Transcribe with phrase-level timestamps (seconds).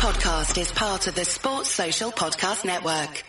[0.00, 3.22] podcast is part of the Sports Social Podcast Network.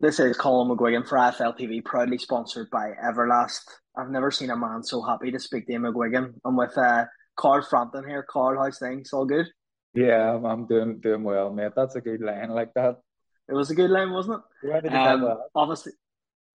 [0.00, 3.60] This is Colm McGuigan for IFL TV, proudly sponsored by Everlast.
[3.94, 6.32] I've never seen a man so happy to speak to him, McGuigan.
[6.46, 7.04] I'm with uh,
[7.36, 8.22] Carl Frampton here.
[8.26, 9.12] Carl, how's things?
[9.12, 9.48] All good?
[9.92, 11.72] Yeah, I'm doing doing well, mate.
[11.76, 13.00] That's a good line like that.
[13.50, 14.66] It was a good line, wasn't it?
[14.66, 15.36] Where um, get?
[15.54, 15.92] Obviously,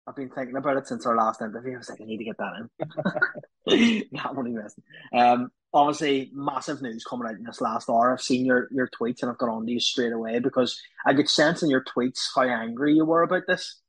[0.06, 1.76] I've been thinking about it since our last interview.
[1.76, 2.70] I was like, I need to get that
[3.68, 4.04] in.
[4.12, 4.84] Not only messing.
[5.14, 8.12] Um, obviously, massive news coming out in this last hour.
[8.12, 11.14] I've seen your, your tweets and I've got on to you straight away because I
[11.14, 13.80] could sense in your tweets how angry you were about this.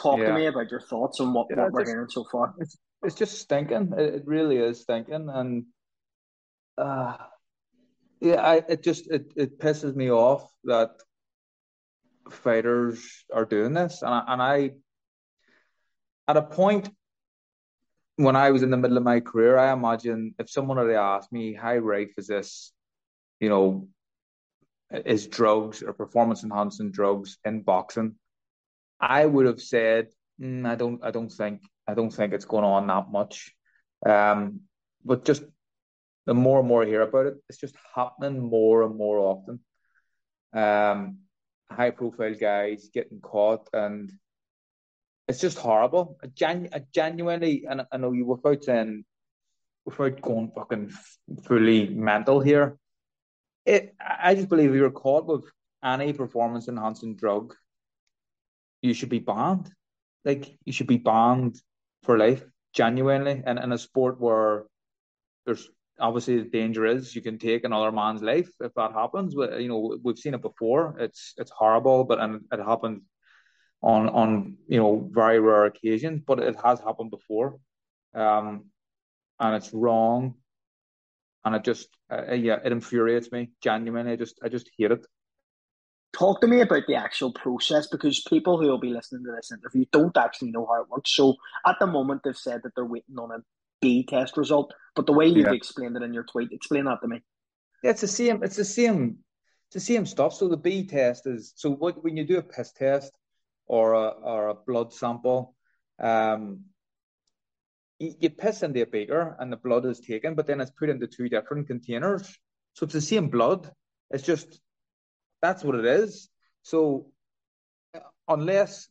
[0.00, 0.28] Talk Yeah.
[0.28, 2.54] to me about your thoughts on what, Yeah, what we're just- hearing so far.
[2.58, 3.92] It's it's just stinking.
[3.96, 5.66] It, it really is stinking, and
[6.78, 7.16] uh,
[8.20, 10.90] yeah, I it just it it pisses me off that
[12.30, 14.70] fighters are doing this, and I, and I
[16.28, 16.88] at a point
[18.16, 21.32] when I was in the middle of my career, I imagine if someone had asked
[21.32, 22.72] me, "How rife is this?"
[23.40, 23.88] You know,
[24.90, 28.16] is drugs or performance enhancing drugs in boxing?
[29.00, 30.08] I would have said,
[30.40, 33.54] "Mm, I don't, I don't think, I don't think it's going on that much.
[34.04, 34.62] Um,
[35.04, 35.44] but just
[36.24, 39.60] the more and more I hear about it, it's just happening more and more often.
[40.52, 41.18] Um,
[41.70, 44.10] high profile guys getting caught, and
[45.28, 46.18] it's just horrible.
[46.22, 49.04] I, genu- I genuinely, and I know you without saying, um,
[49.84, 50.92] without going fucking
[51.44, 52.78] fully mental here,
[53.64, 53.94] it.
[54.00, 55.44] I just believe if you're caught with
[55.84, 57.54] any performance enhancing drug,
[58.82, 59.70] you should be banned.
[60.24, 61.60] Like you should be banned
[62.02, 63.42] for life, genuinely.
[63.44, 64.64] And in a sport where
[65.44, 69.34] there's obviously the danger is you can take another man's life if that happens.
[69.34, 70.96] You know, we've seen it before.
[70.98, 73.02] It's it's horrible, but and it happens
[73.82, 77.58] on on you know very rare occasions, but it has happened before.
[78.14, 78.66] Um,
[79.38, 80.34] and it's wrong.
[81.44, 84.12] And it just uh, yeah, it infuriates me genuinely.
[84.12, 85.06] I just I just hate it.
[86.12, 89.52] Talk to me about the actual process because people who will be listening to this
[89.52, 91.14] interview don't actually know how it works.
[91.14, 91.34] So
[91.66, 93.38] at the moment, they've said that they're waiting on a
[93.82, 95.52] B test result, but the way you've Yeah.
[95.52, 97.22] explained it in your tweet, explain that to me.
[97.82, 98.42] Yeah, it's the same.
[98.42, 99.18] It's the same.
[99.68, 100.32] It's the same stuff.
[100.32, 103.12] So the B test is so what when you do a piss test
[103.66, 105.54] or a or a blood sample,
[106.00, 106.64] um,
[107.98, 111.06] you, piss into a beaker and the blood is taken, but then it's put into
[111.06, 112.36] two different containers.
[112.74, 113.70] So it's the same blood.
[114.10, 114.60] It's just
[115.42, 116.28] that's what it is.
[116.62, 117.10] So
[117.94, 118.88] uh, unless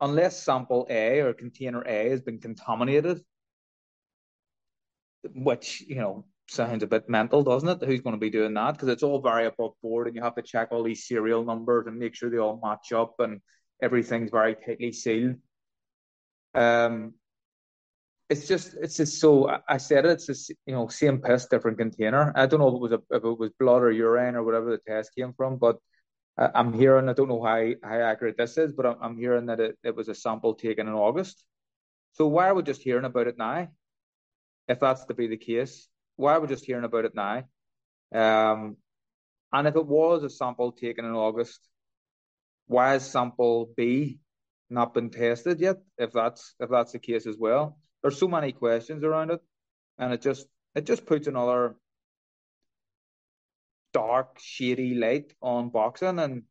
[0.00, 3.22] unless sample A or container A has been contaminated,
[5.34, 7.86] which you know sounds a bit mental, doesn't it?
[7.86, 8.72] Who's going to be doing that?
[8.72, 11.86] Because it's all very above board, and you have to check all these serial numbers
[11.86, 13.40] and make sure they all match up, and
[13.82, 15.36] everything's very tightly sealed.
[16.54, 17.14] Um,
[18.28, 21.78] it's just it's just so I- said it, it's just you know same piss, different
[21.78, 22.32] container.
[22.36, 24.70] I don't know if it was a, if it was blood or urine or whatever
[24.70, 25.76] the test came from, but
[26.38, 29.60] I'm hearing I don't know how how accurate this is, but I'm, I'm hearing that
[29.60, 31.44] it, it was a sample taken in August.
[32.12, 33.68] So why are we just hearing about it now?
[34.68, 37.44] If that's to be the case, why are we just hearing about it now?
[38.14, 38.76] Um,
[39.52, 41.60] and if it was a sample taken in August,
[42.70, 44.20] why has sample B
[44.70, 45.78] not been tested yet?
[45.98, 49.40] If that's if that's the case as well, there's so many questions around it,
[49.98, 51.74] and it just it just puts another
[53.92, 56.20] dark, shady light on boxing.
[56.20, 56.44] And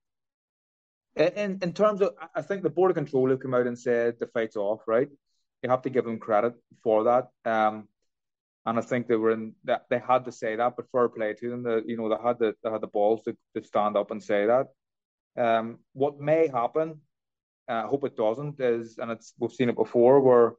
[1.16, 4.16] in in terms of, I think the board of control have come out and said
[4.20, 4.82] the fight's off.
[4.88, 5.08] Right,
[5.64, 6.54] you have to give them credit
[6.84, 7.30] for that.
[7.50, 7.88] Um,
[8.66, 11.34] and I think they were in that they had to say that, but fair play
[11.34, 11.84] to them.
[11.88, 14.48] You know they had the they had the balls to, to stand up and say
[14.48, 14.68] that.
[15.38, 17.02] Um, what may happen,
[17.70, 20.54] uh, I hope it doesn't, is and it's we've seen it before where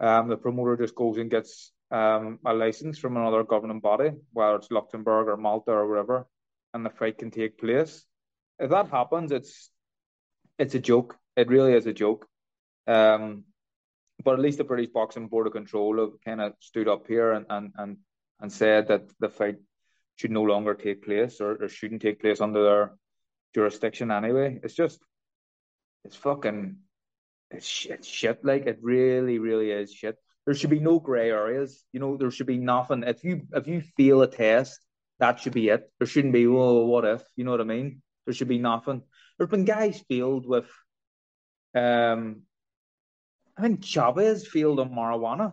[0.00, 4.56] um, the promoter just goes and gets um, a license from another governing body, whether
[4.56, 6.26] it's Luxembourg or Malta or wherever,
[6.74, 8.04] and the fight can take place.
[8.58, 9.70] If that happens, it's
[10.58, 11.16] it's a joke.
[11.36, 12.26] It really is a joke.
[12.86, 13.44] Um,
[14.22, 17.32] but at least the British Boxing Board of Control have kind of stood up here
[17.32, 17.96] and, and, and,
[18.40, 19.56] and said that the fight
[20.16, 22.92] should no longer take place or, or shouldn't take place under their
[23.54, 24.60] jurisdiction anyway.
[24.62, 25.00] It's just,
[26.04, 26.76] it's fucking,
[27.50, 28.44] it's shit, shit.
[28.44, 30.16] Like it really, really is shit.
[30.46, 31.84] There should be no grey areas.
[31.92, 33.04] You know, there should be nothing.
[33.04, 34.80] If you if you fail a test,
[35.18, 35.90] that should be it.
[35.98, 37.22] There shouldn't be, oh, what if?
[37.36, 38.02] You know what I mean?
[38.24, 39.02] There should be nothing.
[39.36, 40.68] There's been guys failed with,
[41.74, 42.42] um,
[43.56, 45.52] I think Chavez failed on marijuana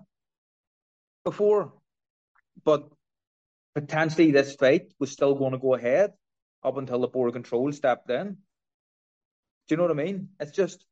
[1.23, 1.73] before,
[2.63, 2.89] but
[3.75, 6.13] potentially this fight was still going to go ahead
[6.63, 8.37] up until the board of control stepped in.
[9.67, 10.29] Do you know what I mean?
[10.39, 10.85] It's just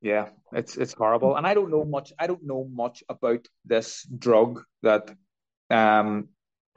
[0.00, 2.12] Yeah, it's it's horrible, and I don't know much.
[2.18, 5.10] I don't know much about this drug that
[5.70, 6.28] um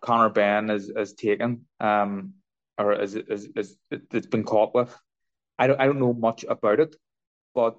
[0.02, 2.34] Conor Benn is is taken um
[2.78, 4.96] or is is is it's been caught with.
[5.60, 6.96] I don't I don't know much about it,
[7.54, 7.78] but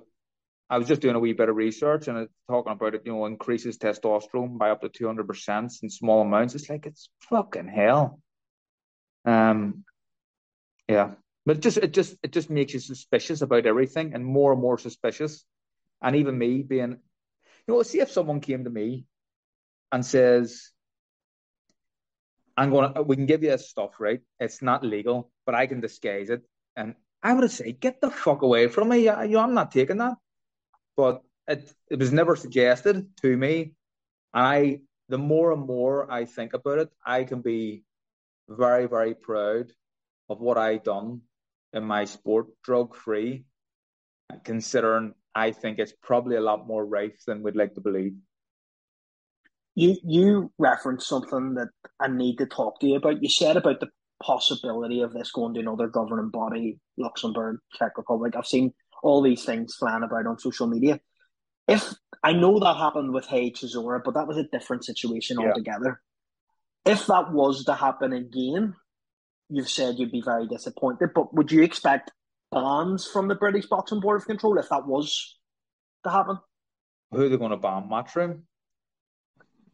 [0.71, 3.03] I was just doing a wee bit of research and talking about it.
[3.06, 6.55] You know, increases testosterone by up to two hundred percent in small amounts.
[6.55, 8.21] It's like it's fucking hell.
[9.25, 9.85] Um,
[10.88, 14.53] yeah, but it just it just it just makes you suspicious about everything and more
[14.53, 15.44] and more suspicious.
[16.00, 16.91] And even me being,
[17.67, 19.06] you know, see if someone came to me
[19.93, 20.70] and says,
[22.56, 24.20] "I'm gonna, we can give you this stuff, right?
[24.41, 26.43] It's not legal, but I can disguise it,"
[26.76, 29.00] and I would say, "Get the fuck away from me!
[29.05, 30.17] You know, I'm not taking that."
[30.97, 33.75] But it it was never suggested to me.
[34.35, 37.85] And I, the more and more I think about it, I can be
[38.49, 39.73] very, very proud
[40.29, 41.23] of what I've done
[41.73, 43.45] in my sport drug free,
[44.45, 48.15] considering I think it's probably a lot more rife than we'd like to believe.
[49.75, 51.69] You you referenced something that
[52.00, 53.23] I need to talk to you about.
[53.23, 53.91] You said about the
[54.21, 58.35] possibility of this going to another governing body, Luxembourg, Czech Republic.
[58.37, 58.73] I've seen
[59.03, 60.99] all these things flying about on social media.
[61.69, 65.49] If I know that happened with Hey Chisora, but that was a different situation yeah.
[65.49, 66.00] altogether.
[66.84, 68.75] If that was to happen again,
[69.48, 72.10] you've said you'd be very disappointed, but would you expect
[72.52, 75.38] bans from the British Boxing Board of Control if that was
[76.04, 76.38] to happen?
[77.10, 77.88] Who are they going to ban?
[77.90, 78.42] Matchroom?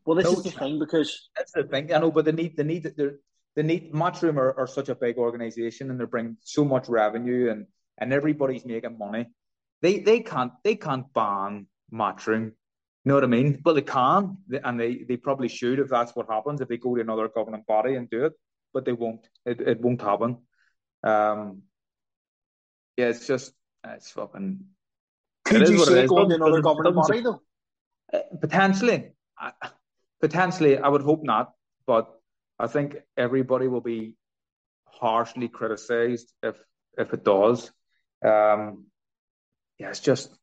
[0.05, 1.93] Well, this no, is the thing because that's the thing.
[1.93, 2.85] I know, but they need they need
[3.57, 7.51] they need Matchroom are, are such a big organization and they're bringing so much revenue
[7.51, 7.67] and
[7.99, 9.27] and everybody's making money.
[9.81, 12.53] They they can't they can't ban Matchroom.
[13.05, 13.61] You know what I mean?
[13.63, 16.95] But they can, and they, they probably should if that's what happens if they go
[16.95, 18.33] to another governing body and do it
[18.75, 19.27] but they won't.
[19.47, 20.39] It it won't happen.
[21.03, 21.63] Um,
[22.97, 23.53] yeah, it's just
[23.87, 24.65] it's fucking.
[25.45, 27.41] Could you see it going to another governing body though?
[28.13, 29.13] Uh, potentially,
[30.21, 31.53] potentially, I would hope not,
[31.87, 32.09] but
[32.59, 34.17] I think everybody will be
[34.87, 36.57] harshly criticised if
[36.99, 37.71] if it does.
[38.25, 38.87] Um,
[39.79, 40.37] yeah, it's just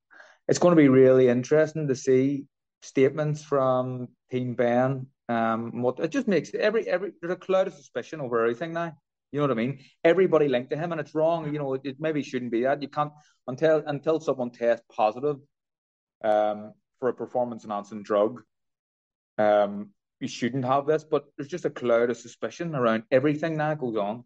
[0.47, 2.45] it's going to be really interesting to see
[2.81, 5.07] statements from Team Benn.
[5.30, 8.94] um, what it just makes every every there's a cloud of suspicion over everything now.
[9.31, 9.80] You know what I mean?
[10.04, 11.54] Everybody linked to him, and it's wrong.
[11.54, 12.81] You know, it, it maybe shouldn't be that.
[12.81, 13.13] You can't
[13.48, 15.38] until until someone tests positive
[16.24, 18.42] um, for a performance enhancing drug.
[19.38, 23.80] Um, you shouldn't have this, but there's just a cloud of suspicion around everything that
[23.80, 24.25] goes on.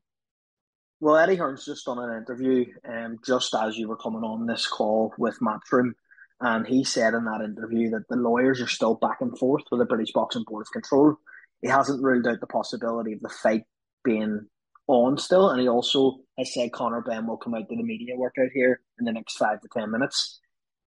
[0.99, 4.65] Well, Eddie Hearn's just done an interview, um, just as you were coming on this
[4.65, 5.91] call with Matchroom,
[6.41, 9.79] and he said in that interview that the lawyers are still back and forth with
[9.79, 11.15] the British Boxing Board of Control.
[11.61, 13.63] He hasn't ruled out the possibility of the fight
[14.03, 14.47] being
[14.87, 18.15] on still, and he also has said Conor Benn will come out to the media
[18.15, 20.39] workout here in the next five to ten minutes.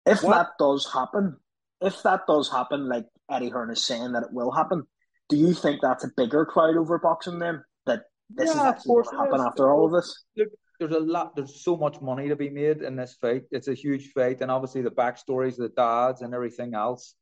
[0.05, 0.35] If what?
[0.35, 1.37] that does happen,
[1.81, 4.85] if that does happen, like Eddie Hearn is saying that it will happen,
[5.29, 7.63] do you think that's a bigger crowd over boxing then?
[7.87, 10.25] That this yeah, is actually going to happen after all of this?
[10.37, 10.49] Look,
[10.79, 13.45] there's a lot there's so much money to be made in this fight.
[13.51, 17.15] It's a huge fight and obviously the backstories the dads and everything else.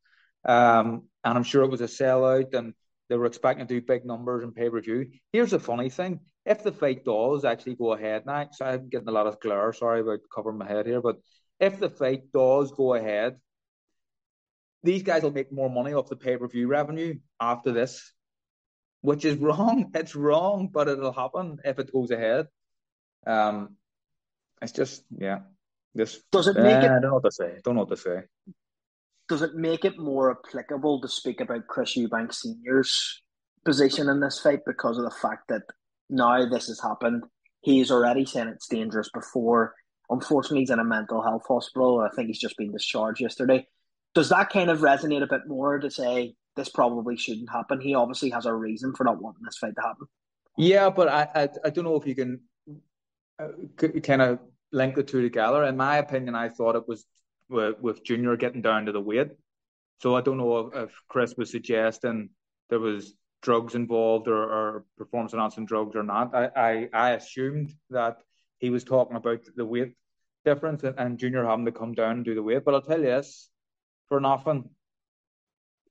[0.47, 2.75] Um, and i'm sure it was a sellout and
[3.09, 6.21] they were expecting to do big numbers and pay-per-view here's the funny thing.
[6.47, 9.73] If the fight does actually go ahead now so i'm getting a lot of glare
[9.73, 11.17] sorry about covering my head here but
[11.59, 13.37] if the fight does go ahead
[14.83, 18.13] these guys will make more money off the pay-per-view revenue after this
[19.01, 19.91] which is wrong.
[19.95, 22.49] It's wrong but it'll happen if it goes ahead
[23.27, 23.77] um,
[24.63, 25.41] it's just yeah.
[25.97, 26.91] Just does it make uh, it?
[26.91, 27.59] I don't know what to say.
[27.63, 28.23] Don't know what to say.
[29.29, 33.23] Does it make it more applicable to speak about Chris Eubank Senior's
[33.65, 35.63] position in this fight because of the fact that
[36.11, 37.25] now this has happened?
[37.61, 39.75] He's already saying it's dangerous before.
[40.11, 42.01] Unfortunately, he's in a mental health hospital.
[42.01, 43.67] I think he's just been discharged yesterday.
[44.15, 47.81] Does that kind of resonate a bit more to say this probably shouldn't happen?
[47.81, 50.07] He obviously has a reason for not wanting this fight to happen.
[50.59, 52.41] Yeah, but I, I, I don't know if you can
[53.37, 53.49] Uh,
[54.01, 54.39] kind of
[54.71, 55.65] link the two together.
[55.65, 57.05] In my opinion, I thought it was
[57.49, 59.29] with, with Junior getting down to the weight.
[60.01, 62.31] So I don't know if, if Chris was suggesting
[62.71, 66.35] there was drugs involved or, or performance enhancing drugs or not.
[66.35, 68.19] I, I, I assumed that
[68.59, 69.95] he was talking about the weight
[70.45, 72.65] difference and, and Junior having to come down and do the weight.
[72.65, 73.51] But I'll tell you this,
[74.09, 74.71] for nothing,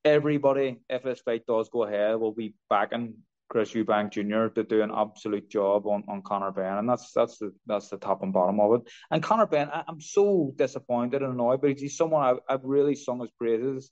[0.06, 3.16] everybody, if this fight does go ahead, will be backing
[3.50, 4.54] Chris Eubank Jr.
[4.54, 7.98] to do an absolute job on, on Conor Benn, and that's that's the that's the
[7.98, 8.92] top and bottom of it.
[9.12, 12.96] And Conor Benn, I, am so disappointed and annoyed, but he's someone I've, I've really
[12.96, 13.92] sung his praises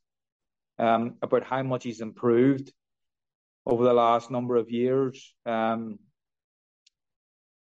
[0.80, 2.72] um, about how much he's improved
[3.66, 5.34] over the last number of years.
[5.46, 6.00] Um,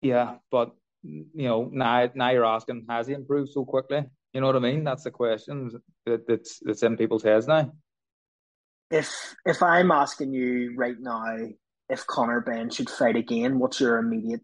[0.02, 4.04] yeah, but you know now now you're asking, has he improved so quickly?
[4.33, 4.85] You know what I mean?
[4.85, 5.71] That's the question
[6.04, 7.73] that, that's that's in people's heads now.
[8.90, 11.37] If if I'm asking you right now
[11.88, 14.43] if Conor Benn should fight again, what's your immediate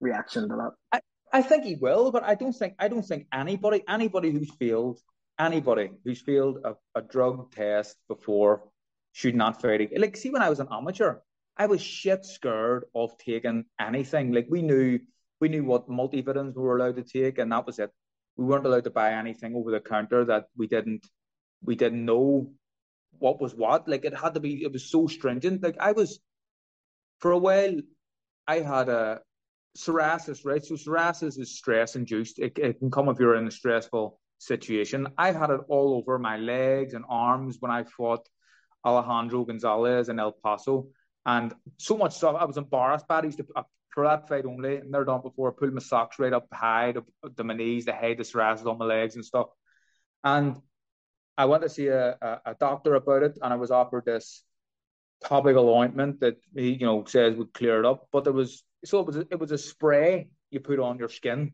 [0.00, 0.72] reaction to that?
[0.92, 1.00] I,
[1.38, 5.00] I think he will, but I don't think I don't think anybody anybody who's failed
[5.38, 8.68] anybody who's failed a, a drug test before
[9.12, 10.00] should not fight again.
[10.00, 11.16] Like, see, when I was an amateur,
[11.56, 14.32] I was shit scared of taking anything.
[14.32, 14.98] Like, we knew
[15.40, 17.90] we knew what multivitamins we were allowed to take, and that was it.
[18.36, 21.06] We weren't allowed to buy anything over the counter that we didn't
[21.62, 22.52] we didn't know
[23.18, 23.88] what was what.
[23.88, 24.62] Like, it had to be.
[24.62, 25.62] It was so stringent.
[25.62, 26.20] Like, I was
[27.24, 27.76] for a while.
[28.46, 29.22] I had a
[29.78, 30.62] psoriasis, right?
[30.62, 32.38] So psoriasis is stress induced.
[32.38, 35.06] It, it can come if you're in a stressful situation.
[35.16, 38.28] I had it all over my legs and arms when I fought
[38.84, 40.88] Alejandro Gonzalez in El Paso.
[41.24, 43.20] And so much stuff, I was embarrassed by.
[43.20, 46.34] I used to, uh, for that fight only, never done before, pull my socks right
[46.34, 47.02] up high to,
[47.38, 49.46] to my knees, the head, the psoriasis on my legs and stuff.
[50.22, 50.58] And
[51.38, 54.44] I went to see a, a, a doctor about it, and I was offered this
[55.24, 58.08] topical ointment that he, you know, says would clear it up.
[58.12, 61.52] But there was so it was it was a spray you put on your skin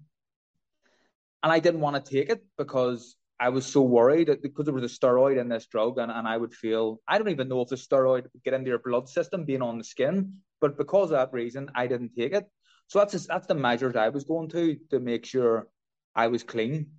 [1.42, 4.74] and I didn't want to take it because I was so worried that because there
[4.74, 7.62] was a steroid in this drug, and, and I would feel I don't even know
[7.62, 11.10] if the steroid would get into your blood system being on the skin, but because
[11.10, 12.44] of that reason, I didn't take it.
[12.88, 15.68] So that's just, that's the measures I was going to to make sure
[16.14, 16.90] I was clean.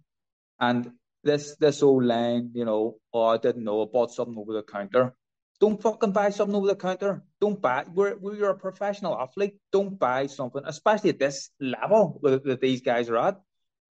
[0.59, 0.91] And
[1.23, 4.63] this this old line, you know, oh I didn't know, I bought something over the
[4.63, 5.13] counter.
[5.61, 7.23] Don't fucking buy something over the counter.
[7.39, 7.85] Don't buy.
[7.93, 9.57] We're we're a professional athlete.
[9.71, 13.39] Don't buy something, especially at this level that these guys are at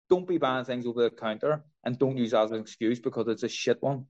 [0.10, 3.27] don't be buying things over the counter and don't use that as an excuse because
[3.27, 4.05] it's a shit one.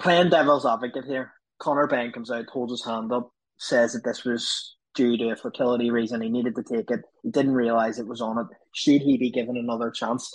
[0.00, 4.24] Playing devil's advocate here, Conor Benn comes out, holds his hand up, says that this
[4.24, 6.22] was due to a fertility reason.
[6.22, 7.00] He needed to take it.
[7.22, 8.46] He didn't realize it was on it.
[8.72, 10.32] Should he be given another chance?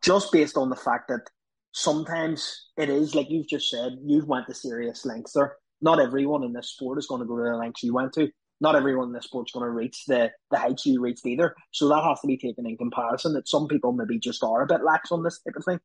[0.00, 1.28] Just based on the fact that
[1.72, 5.56] sometimes it is like you've just said, you've went to serious lengths there.
[5.80, 8.30] Not everyone in this sport is going to go to the lengths you went to
[8.62, 11.54] not everyone in the sport's going to reach the, the heights you reached either.
[11.72, 13.34] So that has to be taken in comparison.
[13.34, 15.80] That some people maybe just are a bit lax on this type of thing.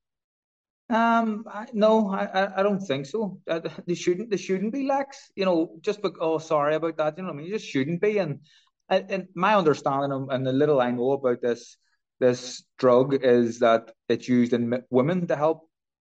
[0.90, 3.40] Um, I, no, I, I don't think so.
[3.50, 4.30] Uh, they shouldn't.
[4.30, 5.32] They shouldn't be lax.
[5.36, 7.18] You know, just be, oh, sorry about that.
[7.18, 7.48] You know I mean?
[7.48, 8.20] You just shouldn't be.
[8.20, 8.42] And
[8.90, 11.78] and my understanding and the little I know about this
[12.20, 15.68] this drug is that it's used in women to help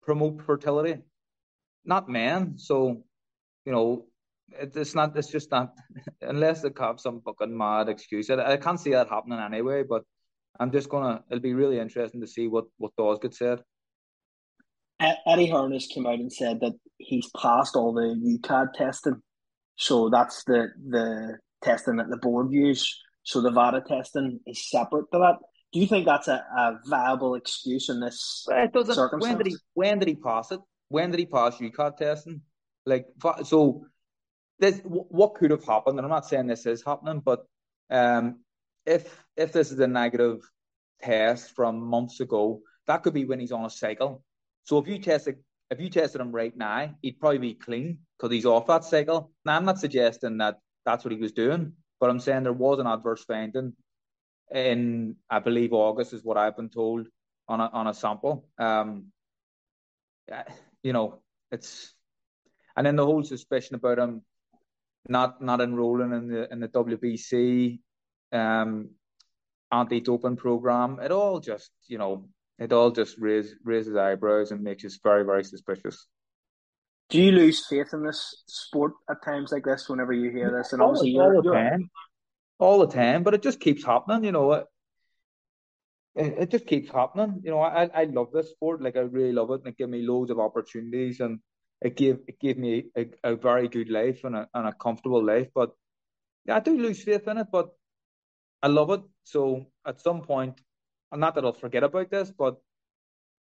[0.07, 0.95] promote fertility,
[1.85, 2.57] not men.
[2.57, 3.03] So,
[3.65, 4.05] you know,
[4.49, 5.15] it's not.
[5.17, 5.73] It's just not.
[6.21, 9.83] Unless they have some fucking mad excuse, I, I can't see that happening anyway.
[9.87, 10.03] But
[10.59, 11.23] I'm just gonna.
[11.29, 13.59] It'll be really interesting to see what what get said.
[14.99, 19.21] Eddie Hearn's came out and said that he's passed all the UKAD testing,
[19.75, 22.97] so that's the the testing that the board use.
[23.23, 25.35] So the VADA testing is separate to that.
[25.73, 29.33] Do you think that's a, a viable excuse in this it doesn't, circumstance?
[29.33, 30.59] When did he when did he pass it?
[30.89, 32.41] When did he pass UKAD testing?
[32.85, 33.05] Like
[33.43, 33.85] so,
[34.59, 37.45] this what could have happened, and I'm not saying this is happening, but
[37.89, 38.39] um,
[38.85, 40.39] if if this is a negative
[41.01, 44.23] test from months ago, that could be when he's on a cycle.
[44.63, 45.37] So if you tested
[45.69, 49.31] if you tested him right now, he'd probably be clean because he's off that cycle.
[49.45, 52.79] Now I'm not suggesting that that's what he was doing, but I'm saying there was
[52.79, 53.73] an adverse finding
[54.53, 57.07] in I believe August is what I've been told
[57.47, 58.47] on a on a sample.
[58.57, 59.07] Um,
[60.83, 61.93] you know, it's
[62.75, 64.21] and then the whole suspicion about him
[65.07, 67.79] not not enrolling in the in the WBC
[68.31, 68.89] um,
[69.71, 70.99] anti-doping program.
[71.01, 72.27] It all just you know
[72.59, 76.07] it all just raises raises eyebrows and makes us very very suspicious.
[77.09, 79.87] Do you lose faith in this sport at times like this?
[79.87, 81.89] Whenever you hear this, and all, obviously all the time,
[82.59, 84.23] all the time, but it just keeps happening.
[84.23, 84.65] You know, it,
[86.15, 87.41] it just keeps happening.
[87.43, 88.81] You know, I I love this sport.
[88.81, 91.39] Like I really love it, and it gives me loads of opportunities and
[91.81, 95.23] it gave it gave me a, a very good life and a, and a comfortable
[95.23, 95.47] life.
[95.53, 95.71] But
[96.45, 97.69] yeah, I do lose faith in it, but
[98.63, 99.01] I love it.
[99.23, 100.59] So at some point,
[101.13, 102.57] not that I'll forget about this, but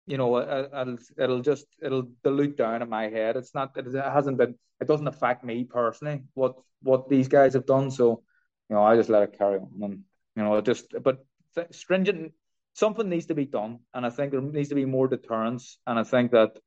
[0.06, 3.36] you know, it'll it'll just it'll dilute down in my head.
[3.36, 7.66] It's not it hasn't been it doesn't affect me personally what what these guys have
[7.66, 7.90] done.
[7.90, 8.22] So
[8.68, 10.00] you know, I just let it carry on, and
[10.36, 11.24] you know, just but
[11.70, 12.32] stringent
[12.74, 15.98] something needs to be done, and I think there needs to be more deterrence, and
[15.98, 16.58] I think that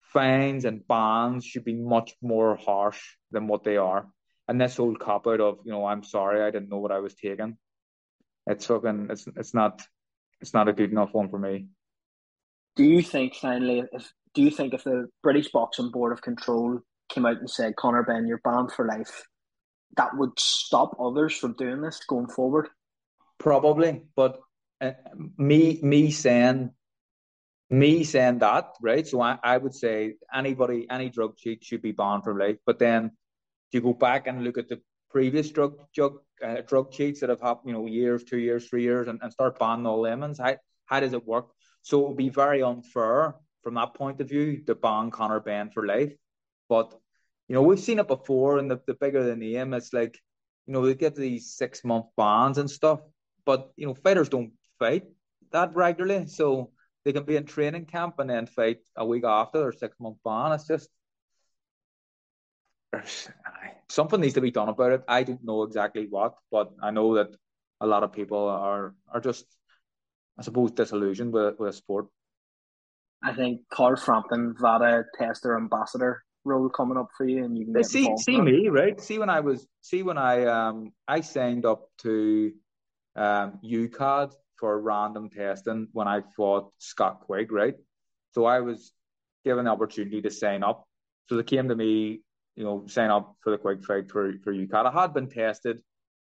[0.00, 3.00] fines and bans should be much more harsh
[3.32, 4.06] than what they are.
[4.48, 7.00] And this whole cop out of, you know, I'm sorry, I didn't know what I
[7.00, 7.58] was taking.
[8.46, 9.82] It's fucking, it's it's not,
[10.40, 11.66] it's not a good enough one for me.
[12.76, 16.78] Do you think finally, if do you think if the British Boxing Board of Control
[17.08, 19.24] came out and said, Conor Benn, you're banned for life,
[19.96, 22.68] that would stop others from doing this going forward?
[23.38, 24.40] Probably, but
[24.80, 24.92] uh,
[25.38, 26.70] me me saying
[27.70, 29.06] me saying that, right?
[29.06, 32.58] So I, I would say anybody, any drug cheat should be banned for life.
[32.64, 33.12] But then
[33.72, 37.40] you go back and look at the previous drug drug uh, drug cheats that have
[37.40, 40.38] happened, you know, years, two years, three years, and, and start banning all lemons.
[40.38, 41.48] How how does it work?
[41.82, 45.70] So it would be very unfair from that point of view to ban Conor Benn
[45.70, 46.12] for life.
[46.68, 46.94] But
[47.48, 50.18] you know, we've seen it before, and the, the bigger than the name, it's like
[50.66, 53.00] you know they get these six month bans and stuff.
[53.44, 55.04] But you know, fighters don't fight
[55.52, 56.70] that regularly, so
[57.04, 60.18] they can be in training camp and then fight a week after their six month
[60.24, 60.52] ban.
[60.52, 60.88] It's just
[63.88, 65.04] something needs to be done about it.
[65.06, 67.28] I don't know exactly what, but I know that
[67.80, 69.46] a lot of people are are just,
[70.38, 72.06] I suppose, disillusioned with with sport.
[73.22, 77.84] I think Carl Frampton VADA tester ambassador role coming up for you, and you can
[77.84, 79.00] see see me right.
[79.00, 82.52] See when I was see when I um I signed up to
[83.16, 87.74] um UKAD for random testing when I fought Scott Quigg, right?
[88.34, 88.92] So I was
[89.44, 90.86] given the opportunity to sign up.
[91.28, 92.22] So they came to me
[92.56, 94.86] you know, sign up for the Quigg fight for for UKAD.
[94.86, 95.80] I had been tested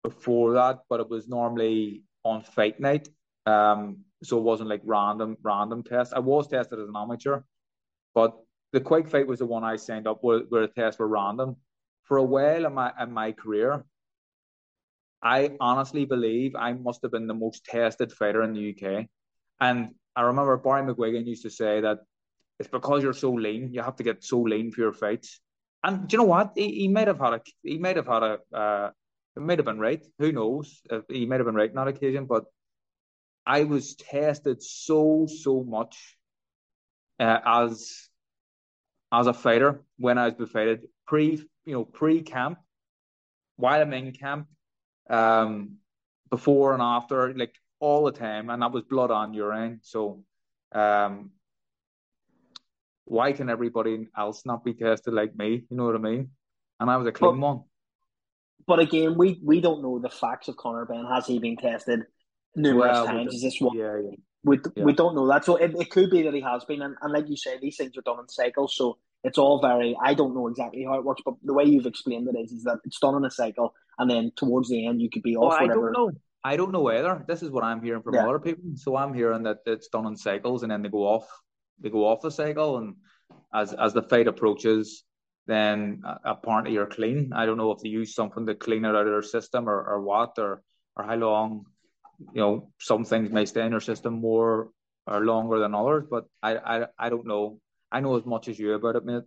[0.02, 3.09] before that, but it was normally on fight night.
[3.47, 6.14] Um, so it wasn't like random random test.
[6.14, 7.42] I was tested as an amateur,
[8.14, 8.35] but
[8.75, 11.57] the Quigg fight was the one I signed up where, where the tests were random.
[12.02, 13.85] For a while in my in my career,
[15.23, 19.07] I honestly believe I must have been the most tested fighter in the UK.
[19.61, 22.00] And I remember Barry McGuigan used to say that
[22.59, 25.40] it's because you're so lean, you have to get so lean for your fights.
[25.85, 26.52] And do you know what?
[26.57, 28.90] He, he might have had a he might have had a uh,
[29.37, 30.04] it might have been right.
[30.19, 30.81] Who knows?
[31.09, 32.45] He might have been right on that occasion, but
[33.47, 36.16] I was tested so so much
[37.21, 38.11] uh, as
[39.21, 42.59] as a fighter when I was befrighted pre you know pre camp,
[43.56, 44.49] while I'm in camp,
[45.09, 45.76] um,
[46.30, 49.80] before and after, like all the time, and that was blood on urine.
[49.83, 50.25] So,
[50.73, 51.30] um,
[53.04, 55.64] why can everybody else not be tested like me?
[55.68, 56.30] You know what I mean?
[56.80, 57.61] And I was a clean but, one.
[58.66, 61.06] But again, we we don't know the facts of Conor Benn.
[61.12, 62.00] Has he been tested
[62.56, 63.34] numerous well, times?
[63.34, 63.76] Is this one?
[63.76, 64.17] Yeah, yeah.
[64.47, 64.84] We, yeah.
[64.84, 65.45] we don't know that.
[65.45, 66.82] So it, it could be that he has been.
[66.82, 68.76] And, and like you say, these things are done in cycles.
[68.76, 71.87] So it's all very, I don't know exactly how it works, but the way you've
[71.87, 73.75] explained it is, is that it's done in a cycle.
[73.99, 75.58] And then towards the end, you could be off.
[75.58, 76.13] Well, I don't know.
[76.47, 77.25] I don't know either.
[77.26, 78.26] This is what I'm hearing from yeah.
[78.26, 78.65] other people.
[78.76, 81.26] So I'm hearing that it's done in cycles and then they go off
[81.80, 82.97] they go off the cycle, and
[83.52, 85.04] as as the fight approaches,
[85.47, 87.32] then apparently you're clean.
[87.34, 89.82] I don't know if they use something to clean it out of their system or,
[89.82, 90.63] or what or
[90.97, 91.67] or how long.
[92.32, 94.71] You know, some things may stay in your system more
[95.06, 97.60] or longer than others, but I I I don't know.
[97.95, 99.23] I know as much as you about it, mate.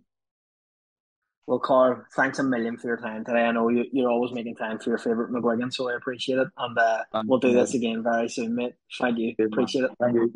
[1.46, 3.46] Well, Carl, thanks a million for your time today.
[3.46, 6.48] I know you, you're always making time for your favourite McGuigan, so I appreciate it.
[6.58, 8.74] And uh, we'll do this again very soon, mate.
[9.00, 9.34] Thank you.
[9.42, 9.90] Appreciate it.
[9.98, 10.34] Thank you.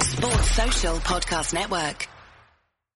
[0.00, 2.08] Sports Social Podcast Network.